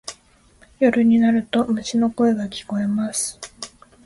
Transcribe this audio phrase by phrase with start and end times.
[0.79, 3.37] 夜になると虫の声が聞こえます。